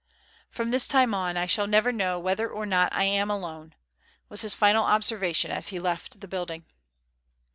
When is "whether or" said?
2.17-2.65